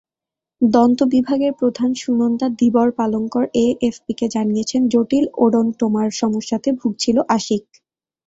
দন্ত 0.61 0.99
বিভাগের 1.13 1.53
প্রধান 1.59 1.89
সুনন্দা 2.01 2.47
ধীবর-পালঙ্কর 2.59 3.43
এএফপিকে 3.63 4.25
জানিয়েছেন, 4.35 4.81
জটিল 4.93 5.25
ওডোনটোমার 5.37 6.09
সমস্যাতে 6.21 6.69
ভুগছিল 6.79 7.17
আশিক। 7.29 7.63